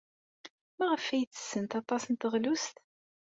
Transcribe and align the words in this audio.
Maɣef 0.77 1.05
ay 1.09 1.23
ttessent 1.25 1.71
aṭas 1.81 2.03
n 2.07 2.13
teɣlust? 2.15 2.75